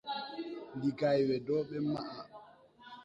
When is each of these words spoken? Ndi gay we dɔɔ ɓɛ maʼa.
Ndi 0.75 0.89
gay 0.99 1.19
we 1.27 1.35
dɔɔ 1.45 1.61
ɓɛ 1.69 1.77
maʼa. 1.91 2.19